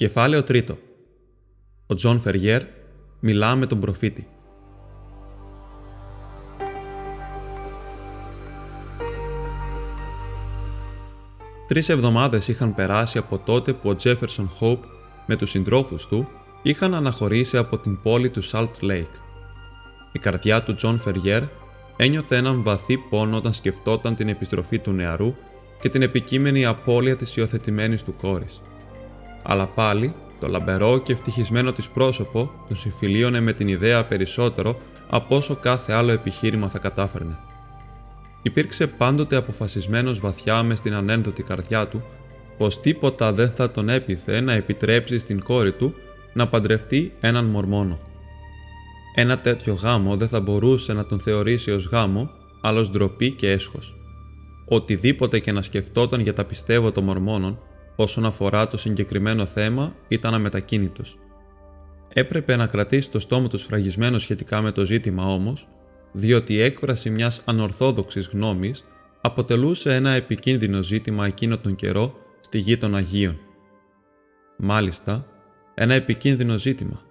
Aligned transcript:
Κεφάλαιο 0.00 0.42
τρίτο. 0.42 0.78
Ο 1.86 1.94
Τζον 1.94 2.20
Φεριέρ 2.20 2.62
μιλά 3.20 3.54
με 3.54 3.66
τον 3.66 3.80
προφήτη. 3.80 4.26
Τρεις 11.66 11.88
εβδομάδες 11.88 12.48
είχαν 12.48 12.74
περάσει 12.74 13.18
από 13.18 13.38
τότε 13.38 13.72
που 13.72 13.88
ο 13.88 13.96
Τζέφερσον 13.96 14.48
Χόπ 14.48 14.84
με 15.26 15.36
τους 15.36 15.50
συντρόφους 15.50 16.06
του 16.06 16.28
είχαν 16.62 16.94
αναχωρήσει 16.94 17.56
από 17.56 17.78
την 17.78 18.02
πόλη 18.02 18.30
του 18.30 18.44
Salt 18.44 18.80
Lake. 18.80 19.14
Η 20.12 20.18
καρδιά 20.18 20.62
του 20.62 20.74
Τζον 20.74 20.98
Φεριέρ 20.98 21.42
ένιωθε 21.96 22.36
έναν 22.36 22.62
βαθύ 22.62 22.98
πόνο 22.98 23.36
όταν 23.36 23.54
σκεφτόταν 23.54 24.14
την 24.14 24.28
επιστροφή 24.28 24.78
του 24.78 24.92
νεαρού 24.92 25.34
και 25.80 25.88
την 25.88 26.02
επικείμενη 26.02 26.64
απώλεια 26.64 27.16
της 27.16 27.36
υιοθετημένης 27.36 28.02
του 28.02 28.14
κόρης 28.16 28.60
αλλά 29.42 29.66
πάλι 29.66 30.14
το 30.40 30.48
λαμπερό 30.48 30.98
και 30.98 31.12
ευτυχισμένο 31.12 31.72
της 31.72 31.88
πρόσωπο 31.88 32.50
τον 32.68 32.76
συμφιλίωνε 32.76 33.40
με 33.40 33.52
την 33.52 33.68
ιδέα 33.68 34.04
περισσότερο 34.04 34.78
από 35.10 35.36
όσο 35.36 35.56
κάθε 35.56 35.92
άλλο 35.92 36.10
επιχείρημα 36.10 36.68
θα 36.68 36.78
κατάφερνε. 36.78 37.38
Υπήρξε 38.42 38.86
πάντοτε 38.86 39.36
αποφασισμένος 39.36 40.20
βαθιά 40.20 40.62
μες 40.62 40.78
στην 40.78 40.94
ανένδοτη 40.94 41.42
καρδιά 41.42 41.88
του 41.88 42.02
πως 42.58 42.80
τίποτα 42.80 43.32
δεν 43.32 43.50
θα 43.50 43.70
τον 43.70 43.88
έπιθε 43.88 44.40
να 44.40 44.52
επιτρέψει 44.52 45.18
στην 45.18 45.42
κόρη 45.42 45.72
του 45.72 45.92
να 46.32 46.48
παντρευτεί 46.48 47.12
έναν 47.20 47.44
μορμόνο. 47.44 47.98
Ένα 49.14 49.38
τέτοιο 49.38 49.74
γάμο 49.74 50.16
δεν 50.16 50.28
θα 50.28 50.40
μπορούσε 50.40 50.92
να 50.92 51.06
τον 51.06 51.20
θεωρήσει 51.20 51.70
ως 51.70 51.86
γάμο, 51.86 52.30
αλλά 52.60 52.80
ντροπή 52.80 53.30
και 53.30 53.50
έσχος. 53.50 53.94
Οτιδήποτε 54.68 55.38
και 55.38 55.52
να 55.52 55.62
σκεφτόταν 55.62 56.20
για 56.20 56.32
τα 56.32 56.44
πιστεύω 56.44 56.92
των 56.92 57.04
μορμόνων, 57.04 57.58
όσον 58.02 58.24
αφορά 58.24 58.68
το 58.68 58.76
συγκεκριμένο 58.76 59.46
θέμα 59.46 59.94
ήταν 60.08 60.34
αμετακίνητος. 60.34 61.18
Έπρεπε 62.12 62.56
να 62.56 62.66
κρατήσει 62.66 63.10
το 63.10 63.20
στόμα 63.20 63.48
του 63.48 63.58
σφραγισμένο 63.58 64.18
σχετικά 64.18 64.60
με 64.60 64.70
το 64.70 64.84
ζήτημα 64.84 65.24
όμως, 65.24 65.68
διότι 66.12 66.54
η 66.54 66.60
έκφραση 66.60 67.10
μιας 67.10 67.42
ανορθόδοξης 67.44 68.28
γνώμης 68.32 68.84
αποτελούσε 69.20 69.94
ένα 69.94 70.10
επικίνδυνο 70.10 70.82
ζήτημα 70.82 71.26
εκείνο 71.26 71.58
τον 71.58 71.76
καιρό 71.76 72.14
στη 72.40 72.58
γη 72.58 72.76
των 72.76 72.94
Αγίων. 72.94 73.38
Μάλιστα, 74.56 75.26
ένα 75.74 75.94
επικίνδυνο 75.94 76.58
ζήτημα. 76.58 77.02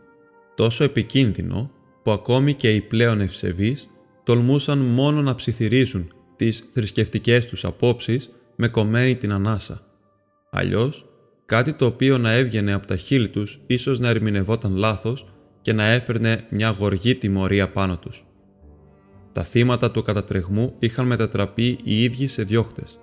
Τόσο 0.55 0.83
επικίνδυνο 0.83 1.71
που 2.03 2.11
ακόμη 2.11 2.53
και 2.53 2.73
οι 2.73 2.81
πλέον 2.81 3.21
ευσεβείς 3.21 3.89
τολμούσαν 4.23 4.77
μόνο 4.79 5.21
να 5.21 5.35
ψιθυρίζουν 5.35 6.13
τις 6.35 6.65
θρησκευτικές 6.71 7.45
τους 7.45 7.65
απόψεις 7.65 8.29
με 8.55 8.67
κομμένη 8.67 9.15
την 9.15 9.31
ανάσα. 9.31 9.88
Αλλιώς, 10.49 11.05
κάτι 11.45 11.73
το 11.73 11.85
οποίο 11.85 12.17
να 12.17 12.31
έβγαινε 12.31 12.73
από 12.73 12.87
τα 12.87 12.95
χείλη 12.95 13.29
τους 13.29 13.59
ίσως 13.67 13.99
να 13.99 14.09
ερμηνευόταν 14.09 14.75
λάθος 14.75 15.25
και 15.61 15.73
να 15.73 15.83
έφερνε 15.85 16.45
μια 16.49 16.69
γοργή 16.69 17.15
τιμωρία 17.15 17.69
πάνω 17.69 17.97
τους. 17.97 18.25
Τα 19.31 19.43
θύματα 19.43 19.91
του 19.91 20.01
κατατρεγμού 20.01 20.75
είχαν 20.79 21.05
μετατραπεί 21.05 21.77
οι 21.83 22.03
ίδιοι 22.03 22.27
σε 22.27 22.43
διώχτες 22.43 22.99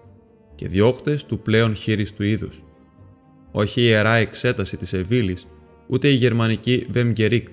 και 0.54 0.68
διώχτες 0.68 1.24
του 1.24 1.38
πλέον 1.38 1.74
χείριστου 1.74 2.22
είδους. 2.22 2.62
Όχι 3.52 3.80
η 3.80 3.84
ιερά 3.86 4.14
εξέταση 4.14 4.76
της 4.76 4.92
Εβίλης, 4.92 5.46
ούτε 5.86 6.08
η 6.08 6.14
γερμανική 6.14 6.86
Βεμγκερίκτ, 6.90 7.52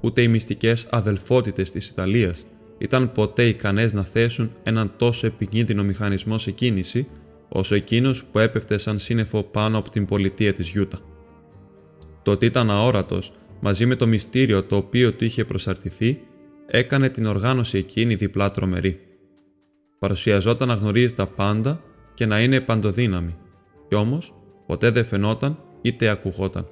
ούτε 0.00 0.22
οι 0.22 0.28
μυστικές 0.28 0.86
αδελφότητες 0.90 1.70
της 1.70 1.88
Ιταλίας 1.88 2.46
ήταν 2.78 3.12
ποτέ 3.12 3.44
ικανές 3.44 3.92
να 3.92 4.04
θέσουν 4.04 4.52
έναν 4.62 4.92
τόσο 4.96 5.26
επικίνδυνο 5.26 5.84
μηχανισμό 5.84 6.38
σε 6.38 6.50
κίνηση 6.50 7.08
όσο 7.48 7.74
εκείνος 7.74 8.24
που 8.24 8.38
έπεφτε 8.38 8.78
σαν 8.78 8.98
σύννεφο 8.98 9.42
πάνω 9.42 9.78
από 9.78 9.90
την 9.90 10.06
πολιτεία 10.06 10.52
της 10.52 10.68
Γιούτα. 10.68 10.98
Το 12.22 12.30
ότι 12.30 12.46
ήταν 12.46 12.70
αόρατος, 12.70 13.32
μαζί 13.60 13.86
με 13.86 13.94
το 13.94 14.06
μυστήριο 14.06 14.64
το 14.64 14.76
οποίο 14.76 15.12
του 15.12 15.24
είχε 15.24 15.44
προσαρτηθεί, 15.44 16.20
έκανε 16.66 17.08
την 17.08 17.26
οργάνωση 17.26 17.78
εκείνη 17.78 18.14
διπλά 18.14 18.50
τρομερή. 18.50 19.00
Παρουσιαζόταν 19.98 20.68
να 20.68 20.74
γνωρίζει 20.74 21.14
τα 21.14 21.26
πάντα 21.26 21.82
και 22.14 22.26
να 22.26 22.42
είναι 22.42 22.60
παντοδύναμη, 22.60 23.36
κι 23.88 23.94
όμως 23.94 24.34
ποτέ 24.66 24.90
δεν 24.90 25.04
φαινόταν 25.04 25.58
είτε 25.82 26.08
ακουγόταν. 26.08 26.68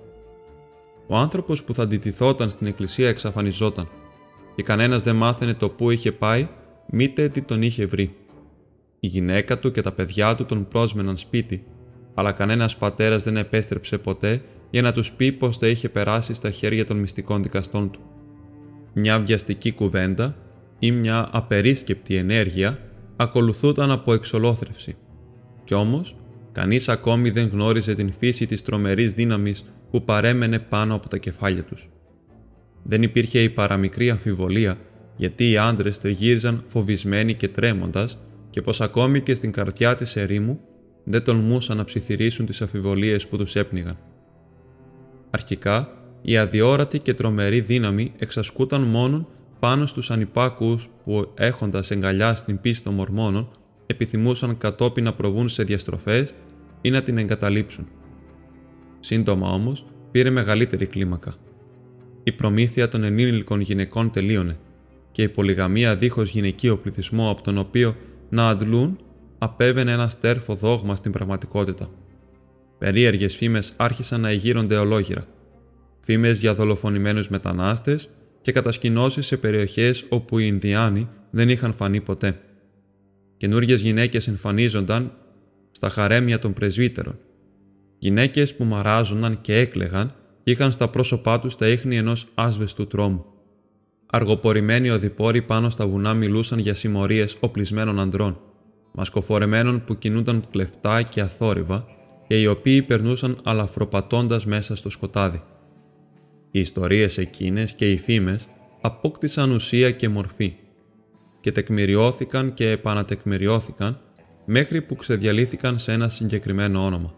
Ο 1.07 1.17
άνθρωπος 1.17 1.65
που 1.65 1.75
θα 1.75 1.83
αντιτιθόταν 1.83 2.51
στην 2.51 2.67
εκκλησία 2.67 3.09
εξαφανιζόταν 3.09 3.89
και 4.55 4.63
κανένας 4.63 5.03
δεν 5.03 5.17
μάθαινε 5.17 5.55
το 5.55 5.69
πού 5.69 5.91
είχε 5.91 6.13
πάει, 6.13 6.49
μήτε 6.91 7.29
τι 7.29 7.43
τον 7.43 7.63
είχε 7.63 7.87
βρει. 7.87 8.17
Η 9.07 9.09
γυναίκα 9.09 9.59
του 9.59 9.71
και 9.71 9.83
τα 9.83 9.93
παιδιά 9.93 10.35
του 10.35 10.47
τον 10.47 10.69
πρόσμεναν 10.69 11.17
σπίτι, 11.17 11.65
αλλά 12.15 12.33
κανένας 12.33 12.77
πατέρας 12.77 13.25
δεν 13.25 13.37
επέστρεψε 13.37 13.99
ποτέ 13.99 14.43
για 14.71 14.83
να 14.83 14.93
τους 14.93 15.13
πει 15.13 15.33
πως 15.33 15.59
τα 15.59 15.67
είχε 15.67 15.89
περάσει 15.89 16.35
στα 16.35 16.51
χέρια 16.51 16.87
των 16.87 16.97
μυστικών 16.97 17.43
δικαστών 17.43 17.91
του. 17.91 18.01
Μια 18.95 19.19
βιαστική 19.21 19.73
κουβέντα 19.73 20.37
ή 20.79 20.91
μια 20.91 21.29
απερίσκεπτη 21.33 22.17
ενέργεια 22.17 22.79
ακολουθούταν 23.17 23.91
από 23.91 24.13
εξολόθρευση. 24.13 24.97
Κι 25.65 25.75
όμως, 25.75 26.17
κανείς 26.53 26.89
ακόμη 26.89 27.31
δεν 27.31 27.49
γνώριζε 27.49 27.95
την 27.95 28.13
φύση 28.13 28.47
της 28.47 28.63
τρομερής 28.63 29.13
δύναμης 29.13 29.65
που 29.91 30.05
παρέμενε 30.05 30.59
πάνω 30.59 30.95
από 30.95 31.09
τα 31.09 31.17
κεφάλια 31.17 31.63
τους. 31.63 31.89
Δεν 32.83 33.03
υπήρχε 33.03 33.43
η 33.43 33.49
παραμικρή 33.49 34.11
αμφιβολία 34.11 34.79
γιατί 35.17 35.51
οι 35.51 35.57
άντρες 35.57 35.99
τριγύριζαν 35.99 36.65
φοβισμένοι 36.67 37.35
και 37.35 37.49
τρέμοντας 37.49 38.19
και 38.57 38.63
πως 38.63 38.81
ακόμη 38.81 39.21
και 39.21 39.35
στην 39.35 39.53
καρδιά 39.53 39.95
της 39.95 40.17
ερήμου 40.17 40.61
δεν 41.05 41.25
τολμούσαν 41.25 41.77
να 41.77 41.85
ψιθυρίσουν 41.85 42.47
τις 42.47 42.63
αφιβολίες 42.63 43.29
που 43.29 43.37
τους 43.37 43.57
έπνιγαν. 43.57 43.99
Αρχικά, 45.31 45.93
η 46.23 46.37
αδιόρατη 46.37 46.99
και 46.99 47.15
τρομερή 47.15 47.61
δύναμη 47.61 48.13
εξασκούταν 48.19 48.83
μόνον 48.83 49.29
πάνω 49.59 49.87
στους 49.87 50.11
ανυπάκους 50.11 50.89
που 51.05 51.33
έχοντας 51.35 51.91
εγκαλιά 51.91 52.35
στην 52.35 52.61
πίστη 52.61 52.85
των 52.85 52.95
μορμόνων 52.95 53.51
επιθυμούσαν 53.87 54.59
κατόπιν 54.59 55.05
να 55.05 55.15
προβούν 55.15 55.49
σε 55.49 55.63
διαστροφές 55.63 56.35
ή 56.81 56.91
να 56.91 57.03
την 57.03 57.19
εγκαταλείψουν. 57.19 57.89
Σύντομα 59.01 59.51
όμως 59.51 59.87
πήρε 60.11 60.31
μεγαλύτερη 60.31 60.87
κλίμακα. 60.87 61.35
Η 62.23 62.33
προμήθεια 62.33 62.89
των 62.89 63.05
ενήλικων 63.05 63.61
γυναικών 63.61 64.11
τελείωνε 64.11 64.59
και 65.13 65.23
η 65.23 65.29
πολυγαμία 65.29 65.97
δίχως 65.97 66.31
γυναικείο 66.31 66.79
πληθυσμό 66.79 67.31
από 67.31 67.43
τον 67.43 67.59
οποίο 67.59 67.97
να 68.29 68.49
αντλούν 68.49 68.99
απέβαινε 69.39 69.93
ένα 69.93 70.09
στέρφο 70.09 70.55
δόγμα 70.55 70.97
στην 70.97 71.13
πραγματικότητα. 71.13 71.91
Περίεργες 72.79 73.37
φήμες 73.37 73.73
άρχισαν 73.77 74.21
να 74.21 74.29
εγείρονται 74.29 74.77
ολόγυρα. 74.77 75.27
Φήμες 76.01 76.39
για 76.39 76.55
δολοφονημένους 76.55 77.29
μετανάστες 77.29 78.09
και 78.41 78.53
κατασκηνώσεις 78.53 79.27
σε 79.27 79.37
περιοχές 79.37 80.05
όπου 80.09 80.39
οι 80.39 80.45
Ινδιάνοι 80.47 81.09
δεν 81.31 81.49
είχαν 81.49 81.73
φανεί 81.73 82.01
ποτέ. 82.01 82.41
Καινούργιες 83.37 83.83
γυναίκες 83.83 84.29
εμφανίζονταν 84.29 85.13
στα 85.71 85.89
χαρέμια 85.89 86.39
των 86.39 86.53
πρεσβύτερων. 86.53 87.19
Γυναίκες 87.99 88.55
που 88.55 88.65
μαράζονταν 88.65 89.41
και 89.41 89.59
έκλεγαν 89.59 90.15
και 90.45 90.51
είχαν 90.51 90.73
στα 90.73 90.89
πρόσωπά 90.89 91.41
τους 91.41 91.57
τα 91.57 91.69
ίχνη 91.69 91.97
ενός 91.97 92.27
άσβεστου 92.35 92.87
τρόμου. 92.87 93.25
Αργοπορημένοι 94.11 94.91
οδηπόροι 94.91 95.43
πάνω 95.43 95.71
στα 95.71 95.87
βουνά 95.87 96.15
μιλούσαν 96.15 96.59
για 96.59 96.75
συμμορίες 96.75 97.37
οπλισμένων 97.41 98.01
αντρών, 98.01 98.41
μασκοφορεμένων 98.93 99.85
που 99.85 99.99
κινούνταν 99.99 100.45
κλεφτά 100.51 101.03
και 101.03 101.21
αθόρυβα 101.21 101.87
και 102.27 102.41
οι 102.41 102.47
οποίοι 102.47 102.83
περνούσαν 102.83 103.39
αλαφροπατώντας 103.45 104.47
μέσα 104.47 104.77
στο 104.77 104.91
σκοτάδι. 104.91 105.43
Οι 106.51 106.61
ιστορίες 106.61 107.19
εκείνες 107.19 107.75
και 107.75 107.93
οι 107.93 107.99
φήμες 107.99 108.49
απόκτησαν 108.81 109.51
ουσία 109.51 109.91
και 109.91 110.09
μορφή 110.09 110.55
και 111.41 111.53
τεκμηριώθηκαν 111.53 112.55
και 112.55 112.71
επανατεκμηριώθηκαν 112.71 114.01
μέχρι 114.45 114.83
που 114.83 114.95
ξεδιαλύθηκαν 114.95 115.79
σε 115.79 115.93
ένα 115.93 116.09
συγκεκριμένο 116.09 116.85
όνομα. 116.85 117.15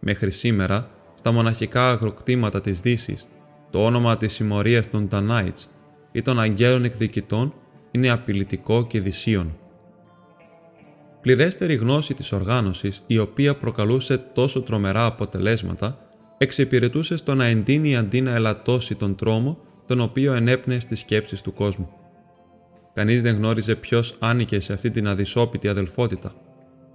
Μέχρι 0.00 0.30
σήμερα, 0.30 0.90
στα 1.14 1.32
μοναχικά 1.32 1.88
αγροκτήματα 1.88 2.60
της 2.60 2.80
δύσης, 2.80 3.26
το 3.70 3.84
όνομα 3.84 4.16
της 4.16 4.32
συμμορίας 4.32 4.90
των 4.90 5.08
Τανάιτς 5.08 5.68
ή 6.14 6.22
των 6.22 6.40
αγγέλων 6.40 6.84
εκδικητών 6.84 7.54
είναι 7.90 8.10
απειλητικό 8.10 8.86
και 8.86 9.00
δυσίων. 9.00 9.56
Πληρέστερη 11.20 11.74
γνώση 11.74 12.14
της 12.14 12.32
οργάνωσης, 12.32 13.02
η 13.06 13.18
οποία 13.18 13.56
προκαλούσε 13.56 14.18
τόσο 14.18 14.62
τρομερά 14.62 15.04
αποτελέσματα, 15.04 15.98
εξυπηρετούσε 16.38 17.16
στο 17.16 17.34
να 17.34 17.44
εντείνει 17.44 17.96
αντί 17.96 18.20
να 18.20 18.34
ελαττώσει 18.34 18.94
τον 18.94 19.16
τρόμο 19.16 19.58
τον 19.86 20.00
οποίο 20.00 20.32
ενέπνεε 20.32 20.80
στις 20.80 21.00
σκέψεις 21.00 21.42
του 21.42 21.52
κόσμου. 21.52 21.88
Κανείς 22.94 23.22
δεν 23.22 23.36
γνώριζε 23.36 23.74
ποιος 23.74 24.16
άνοικε 24.18 24.60
σε 24.60 24.72
αυτή 24.72 24.90
την 24.90 25.08
αδυσόπιτη 25.08 25.68
αδελφότητα. 25.68 26.34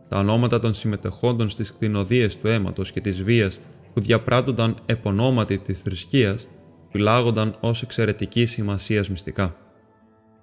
Τα 0.08 0.18
ονόματα 0.18 0.60
των 0.60 0.74
συμμετεχόντων 0.74 1.50
στις 1.50 1.74
κτηνοδίες 1.74 2.38
του 2.38 2.48
αίματος 2.48 2.92
και 2.92 3.02
της 3.02 3.24
βίας 3.24 3.60
που 3.94 4.02
διαπράττονταν 4.02 4.76
επωνόματι 4.86 5.58
της 5.58 5.80
θρησκείας 5.80 6.48
φυλάγονταν 6.92 7.56
ως 7.60 7.82
εξαιρετική 7.82 8.46
σημασία 8.46 9.04
μυστικά. 9.10 9.56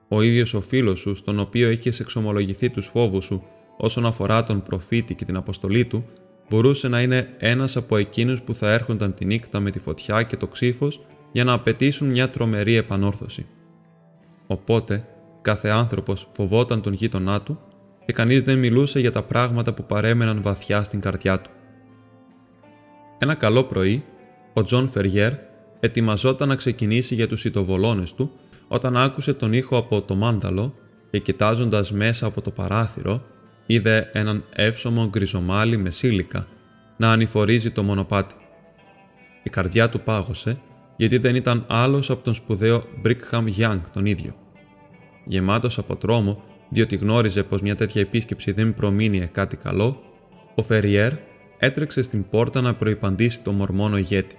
Ο 0.08 0.22
ίδιος 0.22 0.54
ο 0.54 0.60
φίλος 0.60 1.00
σου, 1.00 1.14
στον 1.14 1.38
οποίο 1.38 1.70
είχες 1.70 2.00
εξομολογηθεί 2.00 2.70
τους 2.70 2.86
φόβους 2.86 3.24
σου 3.24 3.42
όσον 3.76 4.06
αφορά 4.06 4.44
τον 4.44 4.62
προφήτη 4.62 5.14
και 5.14 5.24
την 5.24 5.36
αποστολή 5.36 5.84
του, 5.84 6.04
μπορούσε 6.48 6.88
να 6.88 7.02
είναι 7.02 7.34
ένας 7.38 7.76
από 7.76 7.96
εκείνους 7.96 8.42
που 8.42 8.54
θα 8.54 8.72
έρχονταν 8.72 9.14
τη 9.14 9.24
νύχτα 9.24 9.60
με 9.60 9.70
τη 9.70 9.78
φωτιά 9.78 10.22
και 10.22 10.36
το 10.36 10.46
ξύφος 10.46 11.00
για 11.32 11.44
να 11.44 11.52
απαιτήσουν 11.52 12.08
μια 12.08 12.30
τρομερή 12.30 12.74
επανόρθωση. 12.74 13.46
Οπότε, 14.46 15.06
κάθε 15.40 15.68
άνθρωπος 15.68 16.28
φοβόταν 16.30 16.80
τον 16.80 16.92
γείτονά 16.92 17.42
του 17.42 17.60
και 18.06 18.12
κανείς 18.12 18.42
δεν 18.42 18.58
μιλούσε 18.58 19.00
για 19.00 19.12
τα 19.12 19.22
πράγματα 19.22 19.74
που 19.74 19.84
παρέμεναν 19.84 20.42
βαθιά 20.42 20.82
στην 20.82 21.00
καρδιά 21.00 21.40
του. 21.40 21.50
Ένα 23.18 23.34
καλό 23.34 23.64
πρωί, 23.64 24.04
ο 24.54 24.62
Τζον 24.62 24.88
Φεριέρ 24.88 25.32
ετοιμαζόταν 25.80 26.48
να 26.48 26.54
ξεκινήσει 26.54 27.14
για 27.14 27.28
τους 27.28 27.44
σιτοβολώνες 27.44 28.14
του 28.14 28.32
όταν 28.68 28.96
άκουσε 28.96 29.34
τον 29.34 29.52
ήχο 29.52 29.76
από 29.76 30.02
το 30.02 30.14
μάνταλο 30.14 30.74
και 31.10 31.18
κοιτάζοντας 31.18 31.92
μέσα 31.92 32.26
από 32.26 32.40
το 32.42 32.50
παράθυρο 32.50 33.22
είδε 33.66 34.10
έναν 34.12 34.44
εύσωμο 34.52 35.06
γκριζομάλι 35.08 35.76
μεσήλικα 35.76 36.46
να 36.96 37.12
ανηφορίζει 37.12 37.70
το 37.70 37.82
μονοπάτι. 37.82 38.34
Η 39.42 39.50
καρδιά 39.50 39.88
του 39.88 40.00
πάγωσε 40.00 40.60
γιατί 40.96 41.18
δεν 41.18 41.34
ήταν 41.34 41.64
άλλος 41.68 42.10
από 42.10 42.24
τον 42.24 42.34
σπουδαίο 42.34 42.84
Μπρίγκαμ 43.00 43.46
Γιάνγκ 43.46 43.80
τον 43.92 44.06
ίδιο. 44.06 44.34
Γεμάτος 45.24 45.78
από 45.78 45.96
τρόμο, 45.96 46.42
διότι 46.68 46.96
γνώριζε 46.96 47.42
πως 47.42 47.60
μια 47.60 47.74
τέτοια 47.74 48.00
επίσκεψη 48.00 48.52
δεν 48.52 48.74
προμήνυε 48.74 49.26
κάτι 49.32 49.56
καλό, 49.56 50.02
ο 50.54 50.62
Φεριέρ 50.62 51.12
έτρεξε 51.58 52.02
στην 52.02 52.28
πόρτα 52.28 52.60
να 52.60 52.74
προϋπαντήσει 52.74 53.40
το 53.40 53.52
μορμόνο 53.52 53.98
ηγέτη. 53.98 54.36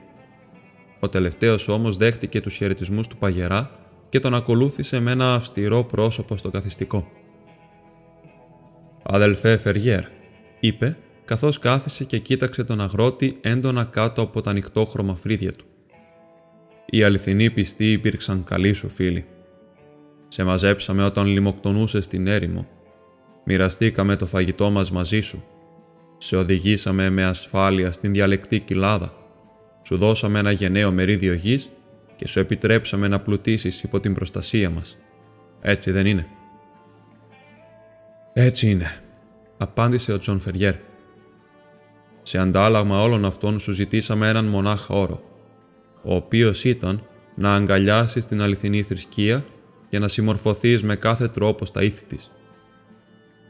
Ο 1.00 1.10
τελευταίος 1.10 1.68
όμως 1.68 1.98
δέχτηκε 1.98 2.42
τους 2.42 2.56
χαιρετισμούς 2.56 3.08
του 3.08 3.18
παγερά 3.18 3.72
και 4.10 4.20
τον 4.20 4.36
ακολούθησε 4.36 5.00
με 5.00 5.12
ένα 5.12 5.34
αυστηρό 5.34 5.84
πρόσωπο 5.84 6.38
στο 6.38 6.50
καθιστικό. 6.50 7.08
«Αδελφέ 9.04 9.58
Φεριέρ», 9.58 10.04
είπε, 10.60 10.98
καθώς 11.26 11.60
κάθισε 11.60 12.04
και 12.04 12.18
κοίταξε 12.18 12.64
τον 12.64 12.82
αγρότη 12.82 13.38
έντονα 13.42 13.84
κάτω 13.84 14.22
από 14.22 14.42
τα 14.42 14.50
ανοιχτόχρωμα 14.50 15.16
φρύδια 15.16 15.54
του. 15.54 15.66
Οι 16.90 17.04
αληθινοί 17.04 17.50
πιστοί 17.50 17.92
υπήρξαν 17.92 18.44
καλοί 18.44 18.74
σου 18.74 18.90
φίλοι. 18.90 19.26
Σε 20.28 20.44
μαζέψαμε 20.44 21.04
όταν 21.04 21.26
λιμοκτονούσε 21.26 22.02
στην 22.02 22.28
έρημο. 22.28 22.68
Μοιραστήκαμε 23.46 24.16
το 24.16 24.28
φαγητό 24.28 24.70
μας 24.70 24.92
μαζί 24.92 25.22
σου. 25.22 25.44
Σε 26.18 26.36
οδηγήσαμε 26.36 27.10
με 27.10 27.26
ασφάλεια 27.26 27.92
στην 27.92 28.14
διαλεκτή 28.14 28.60
κοιλάδα. 28.60 29.14
Σου 29.88 29.98
δώσαμε 29.98 30.40
ένα 30.40 30.52
γενναίο 30.52 30.92
μερίδιο 30.92 31.34
γης 31.34 31.70
και 32.16 32.28
σου 32.28 32.40
επιτρέψαμε 32.40 33.08
να 33.08 33.20
πλουτίσεις 33.20 33.84
υπό 33.84 34.00
την 34.00 34.14
προστασία 34.14 34.70
μας. 34.70 34.98
Έτσι 35.62 35.92
δεν 35.92 36.06
είναι; 36.06 36.28
Έτσι 38.34 38.70
είναι, 38.70 39.02
απάντησε 39.58 40.14
ο 40.14 40.18
Τζον 40.18 40.40
Φεριέρ. 40.40 40.76
Σε 42.22 42.38
αντάλλαγμα 42.38 43.02
όλων 43.02 43.26
αυτών 43.26 43.60
σου 43.60 43.72
ζητήσαμε 43.72 44.30
έναν 44.30 44.46
μονάχα 44.46 44.94
όρο, 44.94 45.24
ο 46.04 46.16
οποίος 46.16 46.64
ήταν 46.64 47.04
να 47.36 47.56
αγκαλιάσεις 47.56 48.26
την 48.26 48.42
αληθινή 48.42 48.82
θρησκεία 48.82 49.46
και 49.90 50.00
να 50.00 50.08
συμμορφωθείς 50.08 50.84
με 50.84 50.96
κάθε 50.96 51.28
τρόπο 51.28 51.66
στα 51.66 51.84
ήθη 51.84 52.06
της. 52.06 52.32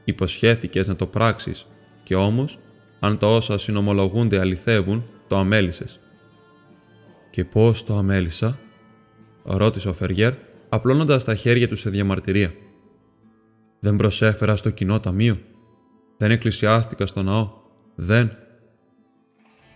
Υποσχέθηκες 0.04 0.88
να 0.88 0.96
το 0.96 1.06
πράξεις 1.06 1.68
και 2.04 2.16
όμως, 2.16 2.60
αν 3.00 3.18
τα 3.18 3.28
όσα 3.28 3.58
συνομολογούνται 3.58 4.40
αληθεύουν, 4.40 5.06
το 5.28 5.38
αμέλησες. 5.38 6.00
«Και 7.38 7.46
πώς 7.46 7.84
το 7.84 7.98
αμέλησα» 7.98 8.60
ρώτησε 9.44 9.90
ο 9.90 9.94
Φεργέρ, 9.94 10.34
απλώνοντας 10.70 11.24
τα 11.24 11.36
χέρια 11.36 11.68
του 11.68 11.76
σε 11.76 11.90
διαμαρτυρία. 11.90 12.54
«Δεν 13.80 13.96
προσέφερα 13.96 14.56
στο 14.56 14.70
κοινό 14.70 15.00
ταμείο. 15.00 15.40
Δεν 16.18 16.32
εκκλησιάστηκα 16.32 17.06
στο 17.06 17.24
ναό. 17.24 17.52
Δεν». 17.96 18.32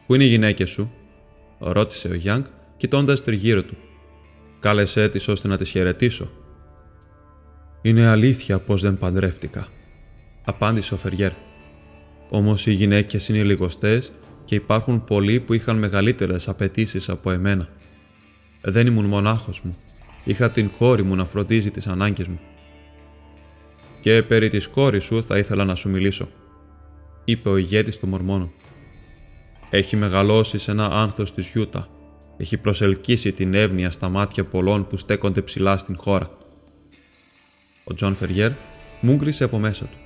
«Πού 0.06 0.16
είναι 0.16 0.24
οι 0.24 0.28
γυναίκες 0.28 0.69
σου» 0.69 0.92
ρώτησε 1.60 2.08
ο 2.08 2.13
Γιάνγκ, 2.13 2.44
κοιτώντας 2.78 3.24
τριγύρω 3.24 3.64
του. 3.64 3.78
«Κάλεσέ 4.60 5.10
τις 5.10 5.28
ώστε 5.28 5.48
να 5.48 5.57
τις 5.57 5.69
χαιρετήσω». 5.69 6.31
«Είναι 7.81 8.07
αλήθεια 8.07 8.60
πως 8.60 8.81
δεν 8.81 8.98
παντρεύτηκα», 8.98 9.68
απάντησε 10.46 10.94
ο 10.94 10.98
Φεργέρ. 10.98 11.31
«Όμως 12.30 12.66
οι 12.66 12.72
γυναίκες 12.72 13.30
είναι 13.30 13.44
λιγοστές 13.44 14.12
και 14.51 14.57
υπάρχουν 14.57 15.03
πολλοί 15.03 15.39
που 15.39 15.53
είχαν 15.53 15.77
μεγαλύτερες 15.77 16.48
απαιτήσεις 16.48 17.09
από 17.09 17.31
εμένα. 17.31 17.69
Δεν 18.62 18.88
ήμουν 18.88 19.06
μονάχος 19.06 19.62
μου. 19.62 19.77
Είχα 20.24 20.51
την 20.51 20.71
κόρη 20.77 21.03
μου 21.03 21.15
να 21.15 21.25
φροντίζει 21.25 21.71
τις 21.71 21.88
ανάγκες 21.88 22.27
μου. 22.27 22.39
«Και 24.01 24.24
περί 24.24 24.50
της 24.50 24.68
κόρης 24.68 25.03
σου 25.03 25.24
θα 25.24 25.38
ήθελα 25.38 25.65
να 25.65 25.75
σου 25.75 25.89
μιλήσω», 25.89 26.30
είπε 27.24 27.50
ο 27.50 27.57
ηγέτης 27.57 28.00
των 28.00 28.09
Μορμόνων. 28.09 28.51
«Έχει 29.69 29.95
μεγαλώσει 29.95 30.57
σε 30.57 30.71
ένα 30.71 30.86
άνθος 30.86 31.33
της 31.33 31.50
Γιούτα. 31.50 31.88
Έχει 32.38 32.57
προσελκύσει 32.57 33.31
την 33.31 33.54
εύνοια 33.54 33.92
στα 33.92 34.09
μάτια 34.09 34.45
πολλών 34.45 34.88
που 34.88 34.97
στέκονται 34.97 35.42
ψηλά 35.42 35.77
στην 35.77 35.97
χώρα». 35.97 36.38
Ο 37.83 37.94
Τζον 37.94 38.15
Φεριέρ 38.15 38.51
μούγκρισε 39.01 39.44
από 39.44 39.59
μέσα 39.59 39.86
του. 39.86 39.97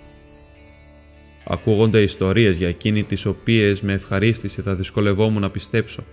Ακούγονται 1.47 2.01
ιστορίες 2.01 2.57
για 2.57 2.67
εκείνη 2.67 3.03
τις 3.03 3.25
οποίες 3.25 3.81
με 3.81 3.93
ευχαρίστηση 3.93 4.61
θα 4.61 4.75
δυσκολευόμουν 4.75 5.41
να 5.41 5.49
πιστέψω. 5.49 6.03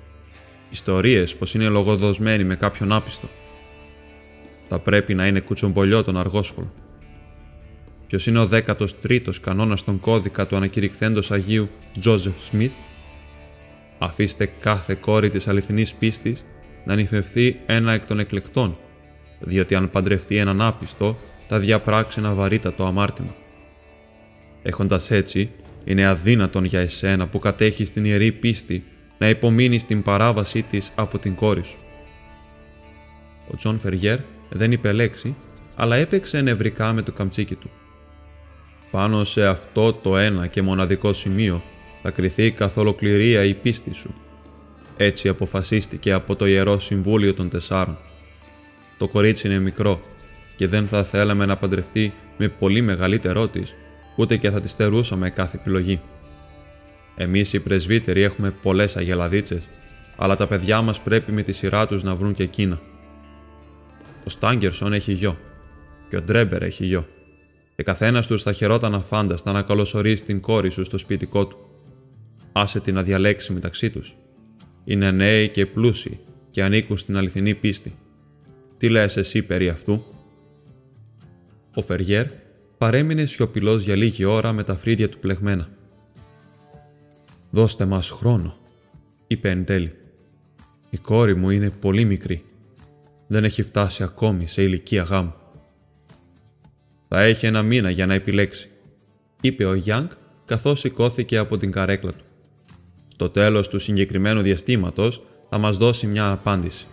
Ιστορίες 0.71 1.37
πως 1.37 1.55
είναι 1.55 1.69
λογοδοσμένη 1.69 2.45
με 2.45 2.57
κάποιον 2.57 2.93
άπιστο. 2.93 3.29
Θα 4.69 4.79
πρέπει 4.79 5.15
να 5.15 5.27
είναι 5.27 5.41
κουτσομπολιό 5.41 6.05
των 6.05 6.17
αργόσχολων. 6.17 6.73
Ποιος 8.07 8.27
είναι 8.27 8.39
ο 8.39 8.49
13ος 8.53 9.35
κανόνας 9.41 9.81
στον 9.81 10.01
κώδικα 10.01 10.47
του 10.47 10.57
ανακηρυχθέντος 10.57 11.31
Αγίου 11.31 11.69
Τζόζεφ 12.01 12.45
Σμιθ; 12.45 12.73
Αφήστε 13.99 14.47
κάθε 14.61 14.95
κόρη 14.95 15.31
της 15.31 15.49
αληθινής 15.49 15.95
πίστης 15.95 16.45
να 16.85 16.95
νυμφευθεί 16.95 17.61
ένα 17.67 17.93
εκ 17.93 18.07
των 18.07 18.19
εκλεκτών, 18.19 18.79
διότι 19.41 19.75
αν 19.75 19.91
παντρευτεί 19.91 20.37
έναν 20.37 20.61
άπιστο, 20.61 21.19
θα 21.49 21.59
διαπράξει 21.59 22.21
ένα 22.21 22.35
βαρύτατο 22.35 22.85
αμάρτημα. 22.85 23.35
Έχοντας 24.63 25.11
έτσι, 25.11 25.51
είναι 25.85 26.07
αδύνατον 26.07 26.65
για 26.65 26.81
εσένα 26.81 27.29
που 27.29 27.39
κατέχεις 27.39 27.91
την 27.91 28.05
ιερή 28.05 28.33
πίστη 28.33 28.85
να 29.19 29.29
υπομείνεις 29.29 29.83
στην 29.83 30.03
παράβασή 30.03 30.63
της 30.63 30.93
από 30.95 31.19
την 31.19 31.35
κόρη 31.35 31.63
σου. 31.63 31.79
Ο 33.51 33.57
Τζον 33.57 33.79
Φεριέρ 33.79 34.19
δεν 34.49 34.73
είπε 34.73 34.93
λέξη, 34.93 35.37
αλλά 35.77 35.97
έπαιξε 35.97 36.41
νευρικά 36.41 36.93
με 36.93 37.03
το 37.03 37.13
καμτσίκι 37.13 37.55
του. 37.55 37.71
Πάνω 38.91 39.25
σε 39.25 39.47
αυτό 39.47 39.93
το 39.93 40.17
ένα 40.17 40.47
και 40.47 40.63
μοναδικό 40.63 41.13
σημείο 41.13 41.63
θα 42.03 42.11
κριθεί 42.11 42.51
καθ' 42.51 42.77
ολοκληρία 42.77 43.45
η 43.45 43.55
πίστη 43.55 43.95
σου. 43.95 44.15
Έτσι 44.97 45.29
αποφασίστηκε 45.29 46.13
από 46.13 46.37
το 46.37 46.47
Ιερό 46.47 46.79
Συμβούλιο 46.79 47.35
των 47.35 47.49
Τεσσάρων. 47.49 47.99
Το 48.99 49.09
κορίτσι 49.09 49.47
είναι 49.47 49.59
μικρό 49.59 50.01
και 50.57 50.67
δεν 50.67 50.87
θα 50.87 51.05
θέλαμε 51.05 51.47
να 51.47 51.57
παντρευτεί 51.57 52.13
με 52.37 52.49
πολύ 52.49 52.81
μεγαλύτερό 52.81 53.49
της, 53.49 53.75
ούτε 54.17 54.37
και 54.37 54.51
θα 54.51 54.61
τη 54.61 54.69
στερούσαμε 54.69 55.31
κάθε 55.31 55.57
επιλογή. 55.61 56.01
Εμείς 57.17 57.53
οι 57.53 57.61
πρεσβύτεροι 57.61 58.23
έχουμε 58.23 58.51
πολλές 58.63 58.97
αγελαδίτσες, 58.97 59.63
αλλά 60.17 60.37
τα 60.37 60.47
παιδιά 60.47 60.81
μας 60.81 61.01
πρέπει 61.01 61.33
με 61.33 61.43
τη 61.43 61.53
σειρά 61.53 61.87
τους 61.87 62.03
να 62.03 62.15
βρουν 62.15 62.35
και 62.35 62.43
εκείνα. 62.43 62.81
Ο 64.25 64.31
Στάγκερσον 64.31 64.93
έχει 64.93 65.13
γιο 65.13 65.39
και 66.09 66.17
ο 66.17 66.23
Ντρέμπερ 66.23 66.63
έχει 66.63 66.87
γιο 66.87 67.07
και 67.77 67.83
καθένας 67.83 68.27
τους 68.27 68.43
θα 68.43 68.53
χαιρόταν 68.53 68.95
αφάνταστα 68.95 69.53
να 69.53 69.63
καλωσορίσει 69.63 70.25
την 70.25 70.41
κόρη 70.41 70.71
σου 70.71 70.85
στο 70.85 70.99
σπιτικό 70.99 71.47
του. 71.47 71.57
Άσε 72.53 72.81
την 72.81 72.95
να 72.95 73.03
διαλέξει 73.03 73.53
μεταξύ 73.53 73.91
τους. 73.91 74.17
Είναι 74.85 75.11
νέοι 75.11 75.49
και 75.49 75.67
πλούσιοι 75.67 76.21
και 76.51 76.63
ανήκουν 76.63 76.97
στην 76.97 77.17
αληθινή 77.17 77.55
πίστη. 77.55 77.95
Τι 78.77 78.89
λες 78.89 79.17
εσύ 79.17 79.43
περί 79.43 79.69
αυτού; 79.69 80.05
Ο 81.75 81.83
Φεριέρ 81.83 82.27
παρέμεινε 82.83 83.27
σιωπηλός 83.27 83.83
για 83.83 83.97
λίγη 83.97 84.25
ώρα 84.25 84.53
με 84.53 84.65
τα 84.65 84.77
φρύδια 84.77 85.09
του 85.09 85.19
πλεγμένα. 85.19 85.69
«Δώστε 87.51 87.85
μας 87.85 88.11
χρόνο», 88.11 88.57
είπε 89.27 89.51
εν 89.51 89.65
τέλει. 89.65 89.93
«Η 90.91 90.97
κόρη 90.97 91.37
μου 91.37 91.51
είναι 91.51 91.71
πολύ 91.71 92.05
μικρή. 92.05 92.45
Δεν 93.27 93.45
έχει 93.45 93.63
φτάσει 93.63 94.03
ακόμη 94.03 94.47
σε 94.47 94.63
ηλικία 94.63 95.03
γάμου». 95.03 95.35
«Θα 97.09 97.23
έχει 97.23 97.47
ένα 97.47 97.63
μήνα 97.63 97.91
για 97.91 98.07
να 98.07 98.15
επιλέξει», 98.15 98.71
είπε 99.41 99.65
ο 99.65 99.75
Γιάνγκ 99.75 100.09
καθώς 100.45 100.81
σηκώθηκε 100.81 101.37
από 101.37 101.57
την 101.57 101.71
καρέκλα 101.71 102.11
του. 102.11 102.25
Στο 103.09 103.31
τέλος 103.31 103.69
του 103.69 103.79
συγκεκριμένου 103.79 104.43
διαστήματος 104.43 105.23
θα 105.49 105.59
μας 105.59 105.77
δώσει 105.77 106.07
μια 106.07 106.31
απάντηση. 106.31 106.87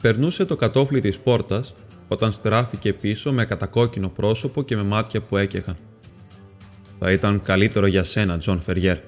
Περνούσε 0.00 0.44
το 0.44 0.56
κατόφλι 0.56 1.00
της 1.00 1.18
πόρτας 1.18 1.74
όταν 2.08 2.32
στράφηκε 2.32 2.92
πίσω 2.92 3.32
με 3.32 3.44
κατακόκκινο 3.44 4.08
πρόσωπο 4.08 4.62
και 4.62 4.76
με 4.76 4.82
μάτια 4.82 5.20
που 5.22 5.36
έκαιγαν. 5.36 5.76
«Θα 6.98 7.12
ήταν 7.12 7.42
καλύτερο 7.42 7.86
για 7.86 8.04
σένα, 8.04 8.38
Τζον 8.38 8.60
Φεριέρ», 8.60 8.98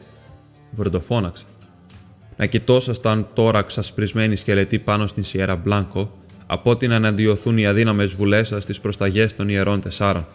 βροντοφώναξε. 0.71 1.45
«Να 2.37 2.47
κειτόσασταν 2.47 3.29
τώρα 3.35 3.63
ξασπρισμένοι 3.63 4.37
σκελετοί 4.37 4.79
πάνω 4.79 5.07
στην 5.07 5.25
Σιέρα 5.25 5.57
Μπλάνκο, 5.57 6.13
από 6.47 6.71
ότι 6.71 6.87
να 6.87 6.97
αναντιωθούν 6.97 7.59
οι 7.59 7.67
αδύναμες 7.67 8.15
βουλές 8.15 8.49
σας 8.49 8.63
στις 8.63 8.81
προσταγές 8.81 9.35
των 9.35 9.49
ιερών 9.49 9.81
τεσσάρων». 9.81 10.27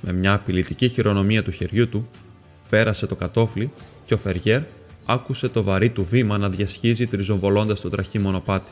Με 0.00 0.12
μια 0.12 0.32
απειλητική 0.32 0.88
χειρονομία 0.88 1.42
του 1.42 1.50
χεριού 1.50 1.88
του, 1.88 2.08
πέρασε 2.68 3.06
το 3.06 3.14
κατώφλι 3.14 3.72
και 4.04 4.14
ο 4.14 4.16
Φεριέρ 4.16 4.62
άκουσε 5.04 5.48
το 5.48 5.62
βαρύ 5.62 5.90
του 5.90 6.04
βήμα 6.04 6.38
να 6.38 6.48
διασχίζει 6.48 7.06
τριζοβολώντας 7.06 7.80
το 7.80 7.88
τραχύ 7.88 8.18
μονοπάτι. 8.18 8.70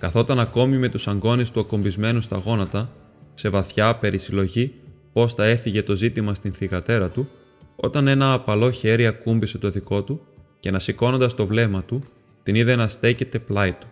Καθόταν 0.00 0.38
ακόμη 0.38 0.78
με 0.78 0.88
τους 0.88 1.08
αγκώνες 1.08 1.50
του 1.50 1.60
ακουμπισμένους 1.60 2.20
στα 2.20 2.36
γόνατα, 2.36 2.90
σε 3.34 3.48
βαθιά 3.48 3.96
περισυλλογή 3.96 4.74
πώς 5.12 5.34
θα 5.34 5.44
έφυγε 5.44 5.82
το 5.82 5.96
ζήτημα 5.96 6.34
στην 6.34 6.52
θυγατέρα 6.52 7.08
του, 7.08 7.28
όταν 7.76 8.06
ένα 8.06 8.32
απαλό 8.32 8.70
χέρι 8.70 9.06
ακούμπησε 9.06 9.58
το 9.58 9.70
δικό 9.70 10.02
του 10.02 10.20
και 10.60 10.70
να 10.70 10.78
σηκώνοντα 10.78 11.34
το 11.34 11.46
βλέμμα 11.46 11.82
του, 11.82 12.02
την 12.42 12.54
είδε 12.54 12.76
να 12.76 12.88
στέκεται 12.88 13.38
πλάι 13.38 13.72
του. 13.72 13.86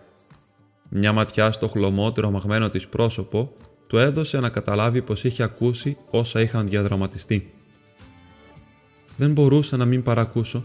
Μια 0.89 1.13
ματιά 1.13 1.53
στο 1.53 1.69
χλωμό 1.69 2.13
τρομαγμένο 2.13 2.69
της 2.71 2.89
πρόσωπο 2.89 3.53
του 3.87 3.99
έδωσε 3.99 4.41
να 4.41 4.49
καταλάβει 4.49 5.03
πως 5.03 5.25
είχε 5.25 5.43
ακούσει 5.43 5.97
όσα 6.11 6.41
είχαν 6.41 6.69
διαδραματιστεί. 6.69 7.53
«Δεν 9.17 9.33
μπορούσα 9.33 9.77
να 9.77 9.85
μην 9.85 10.03
παρακούσω», 10.03 10.65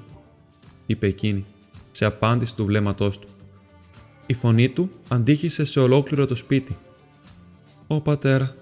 είπε 0.86 1.08
εκείνη, 1.08 1.46
σε 1.92 2.06
απάντηση 2.06 2.56
του 2.56 2.66
βλέμματός 2.66 3.20
του. 3.20 3.28
Η 4.26 4.34
φωνή 4.34 4.70
του 4.70 4.90
αντίχησε 5.08 5.66
σε 5.66 5.80
ολόκληρο 5.80 6.26
το 6.26 6.36
σπίτι. 6.36 6.78
«Ω 7.88 8.02
πατέρα, 8.02 8.56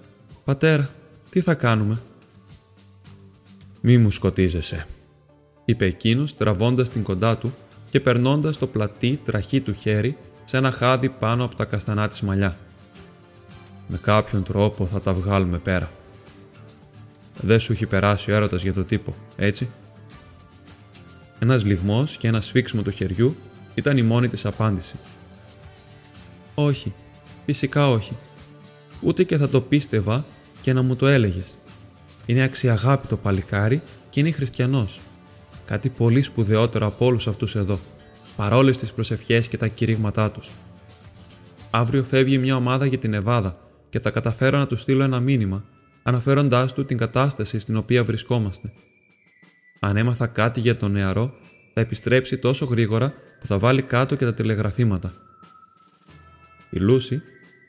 πατέρα, 0.44 0.90
τι 1.30 1.40
θα 1.40 1.54
κάνουμε» 1.54 2.00
«Μη 3.80 3.98
μου 3.98 4.10
σκοτίζεσαι», 4.10 4.86
είπε 5.64 5.86
εκείνος 5.86 6.36
τραβώντας 6.36 6.90
την 6.90 7.02
κοντά 7.02 7.38
του 7.38 7.54
και 7.90 8.00
περνώντας 8.00 8.58
το 8.58 8.66
πλατή 8.66 9.20
τραχή 9.24 9.60
του 9.60 9.72
χέρι 9.72 10.16
σε 10.44 10.56
ένα 10.56 10.70
χάδι 10.70 11.08
πάνω 11.08 11.44
από 11.44 11.54
τα 11.54 11.64
καστανά 11.64 12.08
της 12.08 12.20
μαλλιά. 12.20 12.56
«Με 13.88 13.98
κάποιον 14.02 14.42
τρόπο 14.42 14.86
θα 14.86 15.00
τα 15.00 15.12
βγάλουμε 15.12 15.58
πέρα». 15.58 15.90
«Δεν 17.40 17.60
σου 17.60 17.72
έχει 17.72 17.86
περάσει 17.86 18.30
ο 18.30 18.34
έρωτας 18.34 18.62
για 18.62 18.72
το 18.72 18.84
τύπο, 18.84 19.14
έτσι» 19.36 19.68
Ένας 21.38 21.64
λιγμός 21.64 22.16
και 22.16 22.28
ένα 22.28 22.40
σφίξιμο 22.40 22.82
του 22.82 22.90
χεριού 22.90 23.36
ήταν 23.74 23.96
η 23.96 24.02
μόνη 24.02 24.28
της 24.28 24.44
απάντηση. 24.44 24.96
«Όχι, 26.54 26.92
φυσικά 27.44 27.88
όχι. 27.88 28.16
Ούτε 29.00 29.24
και 29.24 29.36
θα 29.36 29.48
το 29.48 29.60
πίστευα 29.60 30.24
και 30.62 30.72
να 30.72 30.82
μου 30.82 30.96
το 30.96 31.06
έλεγες. 31.06 31.56
Είναι 32.26 32.42
αξιαγάπητο 32.42 33.16
παλικάρι 33.16 33.82
και 34.10 34.20
είναι 34.20 34.30
χριστιανός. 34.30 35.00
Κάτι 35.64 35.88
πολύ 35.88 36.22
σπουδαιότερο 36.22 36.86
από 36.86 37.06
όλους 37.06 37.26
αυτούς 37.26 37.54
εδώ, 37.54 37.78
παρόλες 38.36 38.78
τις 38.78 38.92
προσευχές 38.92 39.48
και 39.48 39.56
τα 39.56 39.68
κηρύγματά 39.68 40.30
τους. 40.30 40.50
Αύριο 41.70 42.04
φεύγει 42.04 42.38
μια 42.38 42.56
ομάδα 42.56 42.86
για 42.86 42.98
την 42.98 43.14
Εβάδα 43.14 43.56
και 43.90 44.00
θα 44.00 44.10
καταφέρω 44.10 44.58
να 44.58 44.66
του 44.66 44.76
στείλω 44.76 45.04
ένα 45.04 45.20
μήνυμα, 45.20 45.64
αναφέροντάς 46.02 46.72
του 46.72 46.84
την 46.84 46.96
κατάσταση 46.96 47.58
στην 47.58 47.76
οποία 47.76 48.04
βρισκόμαστε. 48.04 48.72
Αν 49.80 49.96
έμαθα 49.96 50.26
κάτι 50.26 50.60
για 50.60 50.76
τον 50.76 50.92
νεαρό, 50.92 51.34
θα 51.74 51.80
επιστρέψει 51.80 52.38
τόσο 52.38 52.64
γρήγορα 52.64 53.14
που 53.40 53.46
θα 53.46 53.58
βάλει 53.58 53.82
κάτω 53.82 54.14
και 54.14 54.24
τα 54.24 54.34
τηλεγραφήματα. 54.34 55.12
Η 56.72 56.78
Λούση 56.78 57.22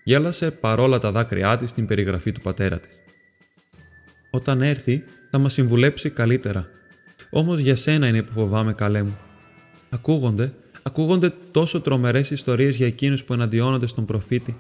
γέλασε 0.04 0.52
παρόλα 0.52 1.00
τα 1.00 1.12
δάκρυά 1.12 1.58
της 1.58 1.70
στην 1.70 1.86
περιγραφή 1.86 2.32
του 2.32 2.42
πατέρα 2.42 2.80
της. 2.80 3.02
Όταν 4.32 4.62
έρθει, 4.62 5.04
θα 5.30 5.38
μας 5.38 5.54
συμβουλέψει 5.54 6.10
καλύτερα. 6.10 6.68
Όμως 7.30 7.60
για 7.60 7.76
σένα 7.76 8.08
είναι 8.08 8.24
που 8.24 8.32
φοβάμαι, 8.32 8.74
καλέ 8.74 9.04
μου. 9.04 9.18
Ακούγονται, 9.90 10.54
ακούγονται 10.84 11.34
τόσο 11.52 11.82
τρομερές 11.82 12.30
ιστορίες 12.30 12.76
για 12.78 12.88
εκείνους 12.88 13.24
που 13.24 13.34
εναντιώνονται 13.34 13.88
στον 13.88 14.06
προφήτη. 14.06 14.58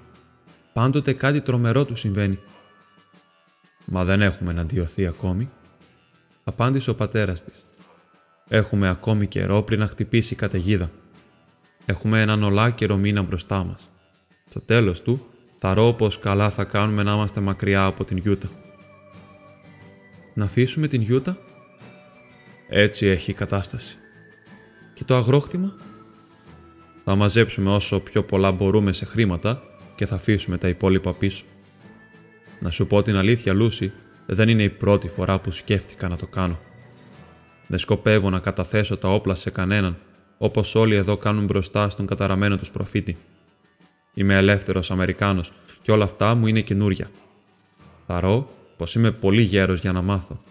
Πάντοτε 0.73 1.13
κάτι 1.13 1.41
τρομερό 1.41 1.85
του 1.85 1.95
συμβαίνει. 1.95 2.39
Μα 3.85 4.03
δεν 4.03 4.21
έχουμε 4.21 4.51
εναντιωθεί 4.51 5.05
ακόμη, 5.07 5.49
απάντησε 6.43 6.89
ο 6.89 6.95
πατέρας 6.95 7.43
της. 7.43 7.65
Έχουμε 8.47 8.89
ακόμη 8.89 9.27
καιρό 9.27 9.61
πριν 9.61 9.79
να 9.79 9.87
χτυπήσει 9.87 10.33
η 10.33 10.37
καταιγίδα. 10.37 10.91
Έχουμε 11.85 12.21
έναν 12.21 12.43
ολάκερο 12.43 12.95
μήνα 12.95 13.21
μπροστά 13.21 13.63
μας. 13.63 13.89
Στο 14.53 14.61
τέλος 14.61 15.01
του, 15.01 15.25
θα 15.59 15.73
ρω 15.73 15.93
πως 15.93 16.19
καλά 16.19 16.49
θα 16.49 16.63
κάνουμε 16.63 17.03
να 17.03 17.13
είμαστε 17.13 17.41
μακριά 17.41 17.85
από 17.85 18.05
την 18.05 18.17
Γιούτα. 18.17 18.49
Να 20.33 20.45
αφήσουμε 20.45 20.87
την 20.87 21.01
Γιούτα; 21.01 21.37
Έτσι 22.67 23.05
έχει 23.05 23.31
η 23.31 23.33
κατάσταση. 23.33 23.97
Και 24.93 25.03
το 25.03 25.15
αγρόκτημα; 25.15 25.75
Θα 27.03 27.15
μαζέψουμε 27.15 27.69
όσο 27.69 27.99
πιο 27.99 28.23
πολλά 28.23 28.51
μπορούμε 28.51 28.91
σε 28.91 29.05
χρήματα 29.05 29.63
και 29.95 30.05
θα 30.05 30.15
αφήσουμε 30.15 30.57
τα 30.57 30.67
υπόλοιπα 30.67 31.13
πίσω. 31.13 31.43
Να 32.59 32.69
σου 32.69 32.87
πω 32.87 33.01
την 33.01 33.15
αλήθεια, 33.15 33.53
Λούση, 33.53 33.91
δεν 34.25 34.49
είναι 34.49 34.63
η 34.63 34.69
πρώτη 34.69 35.07
φορά 35.07 35.39
που 35.39 35.51
σκέφτηκα 35.51 36.07
να 36.07 36.17
το 36.17 36.27
κάνω. 36.27 36.59
Δεν 37.67 37.79
σκοπεύω 37.79 38.29
να 38.29 38.39
καταθέσω 38.39 38.97
τα 38.97 39.13
όπλα 39.13 39.35
σε 39.35 39.49
κανέναν, 39.49 39.97
όπως 40.37 40.75
όλοι 40.75 40.95
εδώ 40.95 41.17
κάνουν 41.17 41.45
μπροστά 41.45 41.89
στον 41.89 42.05
καταραμένο 42.05 42.57
τους 42.57 42.71
προφήτη. 42.71 43.17
Είμαι 44.13 44.35
ελεύθερος 44.35 44.91
Αμερικάνος 44.91 45.51
και 45.81 45.91
όλα 45.91 46.03
αυτά 46.03 46.35
μου 46.35 46.47
είναι 46.47 46.61
καινούρια. 46.61 47.11
Θαρώ 48.07 48.49
πως 48.77 48.95
είμαι 48.95 49.11
πολύ 49.11 49.41
γέρος 49.41 49.79
για 49.79 49.91
να 49.91 50.01
μάθω. 50.01 50.43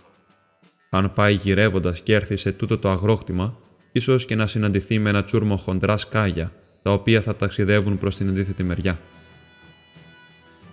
Αν 0.90 1.12
πάει 1.12 1.34
γυρεύοντας 1.34 2.00
και 2.00 2.14
έρθει 2.14 2.36
σε 2.36 2.52
τούτο 2.52 2.78
το 2.78 2.90
αγρόκτημα, 2.90 3.56
ίσως 3.92 4.24
και 4.24 4.34
να 4.34 4.46
συναντηθεί 4.46 4.98
με 4.98 5.08
ένα 5.08 5.24
τσούρμο 5.24 5.56
χοντράς 5.56 6.00
σκάγια, 6.00 6.52
τα 6.82 6.92
οποία 6.92 7.20
θα 7.20 7.36
ταξιδεύουν 7.36 7.98
προς 7.98 8.16
την 8.16 8.28
αντίθετη 8.28 8.62
μεριά. 8.62 9.00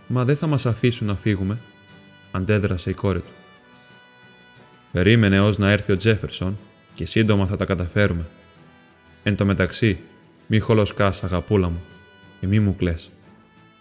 Μα 0.07 0.25
δεν 0.25 0.35
θα 0.35 0.47
μας 0.47 0.65
αφήσουν 0.65 1.07
να 1.07 1.15
φύγουμε, 1.15 1.59
αντέδρασε 2.31 2.89
η 2.89 2.93
κόρη 2.93 3.19
του. 3.19 3.33
Περίμενε 4.91 5.39
ως 5.39 5.57
να 5.57 5.69
έρθει 5.71 5.91
ο 5.91 5.97
Τζέφερσον 5.97 6.57
και 6.95 7.05
σύντομα 7.05 7.45
θα 7.45 7.55
τα 7.55 7.65
καταφέρουμε. 7.65 8.27
Εν 9.23 9.35
τω 9.35 9.45
μεταξύ, 9.45 9.99
μη 10.47 10.59
χολοσκάς 10.59 11.23
αγαπούλα 11.23 11.69
μου 11.69 11.81
και 12.39 12.47
μη 12.47 12.59
μου 12.59 12.75
κλαις. 12.75 13.09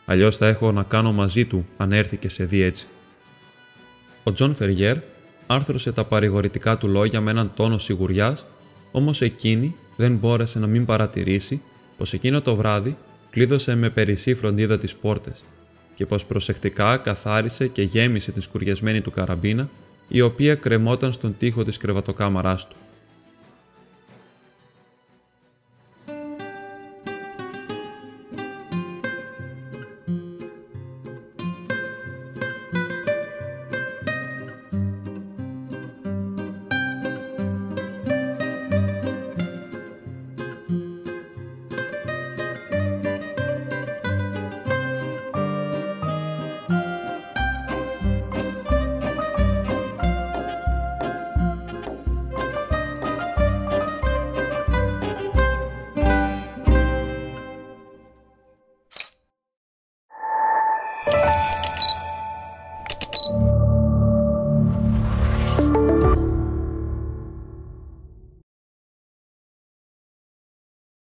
Αλλιώς 0.05 0.37
θα 0.37 0.47
έχω 0.47 0.73
να 0.73 0.83
κάνω 0.83 1.13
μαζί 1.13 1.45
του 1.45 1.67
αν 1.77 1.93
έρθει 1.93 2.17
και 2.17 2.29
σε 2.29 2.45
δει 2.45 2.63
έτσι. 2.63 2.87
Ο 4.23 4.33
Τζον 4.33 4.55
Φεριέρ 4.55 4.97
άρθρωσε 5.47 5.93
τα 5.93 6.05
παρηγορητικά 6.05 6.79
του 6.79 6.89
λόγια 6.89 7.21
με 7.21 7.31
έναν 7.31 7.53
τόνο 7.55 7.79
σιγουριάς, 7.79 8.47
όμως 8.93 9.21
εκείνη 9.21 9.77
δεν 9.97 10.17
μπόρεσε 10.17 10.59
να 10.59 10.67
μην 10.67 10.85
παρατηρήσει 10.85 11.63
πως 11.97 12.13
εκείνο 12.13 12.41
το 12.41 12.57
βράδυ 12.57 12.97
κλείδωσε 13.31 13.75
με 13.75 13.91
περισσή 13.91 14.35
φροντίδα 14.35 14.79
τις 14.79 14.95
πόρτες 14.95 15.45
και 15.95 16.07
πως 16.07 16.25
προσεκτικά 16.25 16.97
καθάρισε 16.97 17.67
και 17.67 17.83
γέμισε 17.83 18.33
την 18.33 18.43
σκουριασμένη 18.43 19.01
του 19.01 19.11
καραμπίνα 19.11 19.71
η 20.09 20.21
οποία 20.21 20.55
κρεμόταν 20.55 21.13
στον 21.13 21.37
τοίχο 21.39 21.65
της 21.65 21.77
κρεβατοκάμαράς 21.77 22.69
του. 22.69 22.77